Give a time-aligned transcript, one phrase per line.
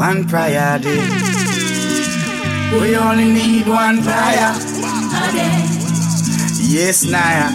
[0.00, 1.04] one prayer a day.
[2.72, 5.60] We only need one prayer a day.
[6.56, 7.50] Yes, Naya.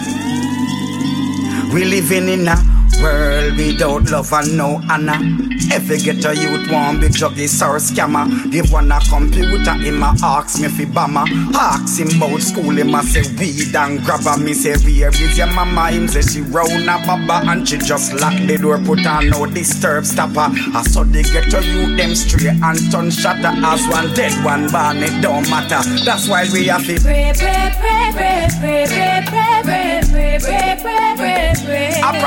[1.74, 5.18] We living in a world without love and no honor.
[5.72, 8.26] Every ghetto youth want be druggies or scammer.
[8.50, 11.24] Give one a computer, him a ask me fi bama.
[11.54, 14.36] Ask him about school, him a say weed and grabber.
[14.38, 15.90] Me say where is your mama?
[15.90, 19.46] Him say she round a baba and she just lock the door, put on no
[19.46, 20.48] disturb stopper.
[20.74, 23.52] I saw the ghetto youth them straight and turn shatter.
[23.66, 25.82] As one dead, one born, it don't matter.
[26.04, 30.55] That's why we have to pray, pray, pray, pray, pray, pray, pray, pray, pray, pray,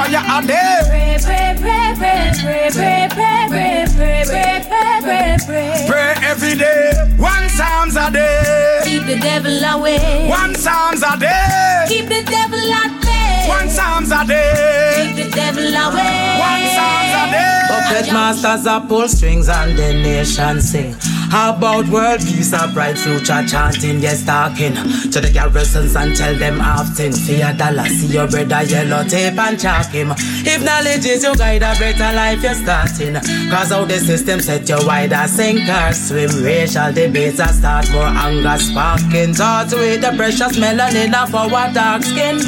[0.09, 0.17] pray.
[0.17, 0.79] A prayer a day.
[0.85, 5.85] Pray, pray, pray, pray, pray, pray, pray pray, pray, pray, pray, pray, pray.
[5.87, 8.81] Pray every day, one psalms a day.
[8.83, 10.27] Keep the devil away.
[10.29, 11.85] One psalms a day.
[11.87, 13.45] Keep the devil at bay.
[13.47, 15.13] One psalms a day.
[15.15, 16.39] Keep the devil away.
[16.39, 17.61] One psalms a day.
[17.69, 20.95] Puppet masters are pull strings and the nation sing.
[21.29, 26.33] How about world peace, a bright future chanting, yes, talking to the garrisons and tell
[26.33, 27.13] them often.
[27.13, 30.11] Fear dollar, see your brother yellow tape and chalk him.
[30.17, 33.13] If knowledge is your guide, a better life you're starting.
[33.51, 36.43] Cause how the system set you wider, sink or swim.
[36.43, 39.33] Racial debates are start more anger sparking.
[39.33, 42.39] Thoughts with the precious melanin of our dark skin.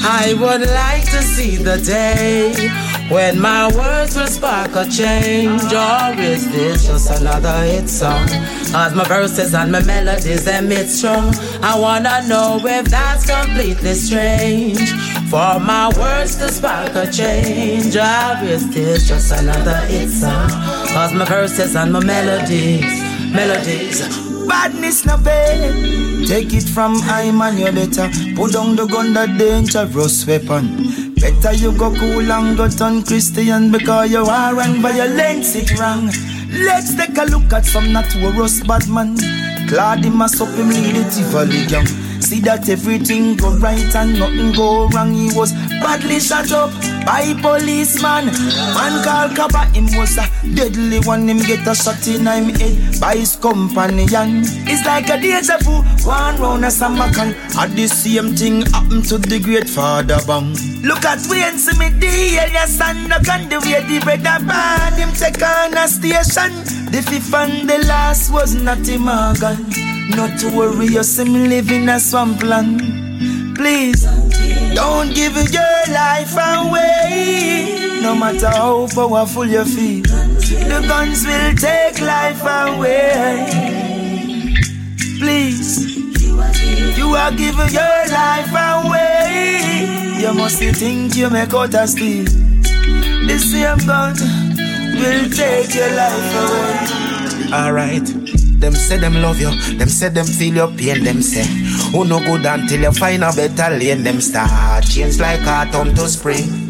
[0.00, 2.54] I would like to see the day
[3.10, 5.64] when my words will spark a change.
[5.72, 8.27] Or is this just another hit song?
[8.74, 11.34] As my verses and my melodies emit strong.
[11.62, 14.92] I wanna know if that's completely strange.
[15.30, 17.96] For my words to spark a change.
[17.96, 20.50] Is this just another hit song?
[20.96, 22.84] As my verses and my melodies,
[23.32, 24.28] melodies.
[24.46, 26.26] Badness no bad.
[26.26, 31.14] Take it from I man, you better put down the gun, that dangerous weapon.
[31.16, 36.10] Better you go cool and go turn Christian because you are and violence it wrong.
[36.50, 39.16] Let's take a look at some notorious bad man.
[39.68, 42.07] Claudie Massop him lead it Tivoli young.
[42.28, 45.14] See that everything go right and nothing go wrong.
[45.14, 45.50] He was
[45.80, 46.68] badly shot up
[47.08, 48.28] by policeman.
[48.76, 51.26] Man called Kappa, him was a deadly one.
[51.26, 54.44] Him get a shot in him head by his companion.
[54.68, 57.32] It's like a deja vu, one round a samakan.
[57.56, 60.52] Had the same thing happen to the great father bang.
[60.84, 62.12] Look at Wayne Smith, the
[62.44, 66.52] alias and the gun, the way the brother band him take on a station.
[66.92, 69.97] The fifth and the last was him Morgan.
[70.16, 72.80] Not to worry, you see me living a swampland.
[73.54, 74.04] Please,
[74.74, 78.00] don't give your life away.
[78.02, 83.46] No matter how powerful you feel, the guns will take life away.
[85.18, 85.96] Please,
[86.96, 90.18] you are giving your life away.
[90.20, 92.24] You must think you make out a steal.
[92.24, 94.14] The same gun
[94.96, 97.52] will take your life away.
[97.52, 98.47] Alright.
[98.58, 101.44] Them say them love you, them say them feel your pain, them say
[101.92, 106.08] Who no good until you find a better lane, them start change like autumn to
[106.08, 106.66] spring.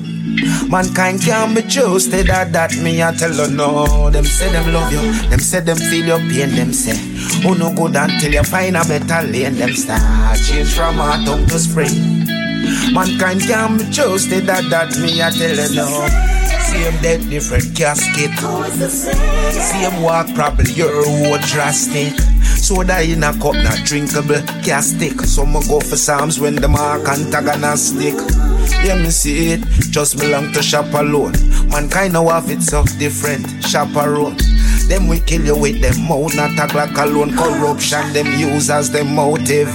[0.69, 4.11] Mankind can't be trusted that that me I tell you no.
[4.11, 5.01] Them say them love you,
[5.31, 6.97] them say them feel your pain, them say
[7.43, 11.59] Who no good until you find a better lane, them start change from autumn to
[11.59, 12.27] spring.
[12.93, 16.48] Mankind can't be trusted that that me I tell you no.
[16.67, 18.31] Same dead, different casket.
[19.51, 22.19] Same walk, probably your road drastic.
[22.43, 25.21] Soda in a cup, not drinkable, castic.
[25.25, 28.15] Some go for Psalms when the mark antagonistic.
[28.85, 29.61] Yeah, me see it,
[29.91, 31.33] just belong to shop alone.
[31.69, 34.37] Mankind know of it so different, chaperone.
[34.89, 37.37] Them we kill you with them mouth, not a Glock alone.
[37.37, 39.69] Corruption, them use as motive.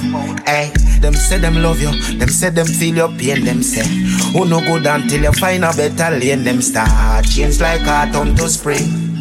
[0.46, 3.86] Hey, them say them love you, them say them feel your pain, them say.
[4.34, 8.50] Who no good until you find a better lane, them start change like autumn to
[8.50, 9.13] spring.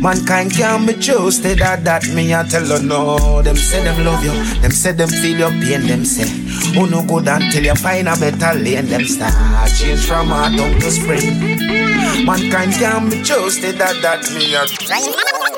[0.00, 3.42] Mankind can't be trusted that that me I tell you no.
[3.42, 6.28] Them say them love you, them say them feel your pain, them say.
[6.74, 9.34] Who no good until you find a better lane, them start
[9.78, 12.24] change from autumn to spring.
[12.24, 15.53] Mankind can't be trusted that that me I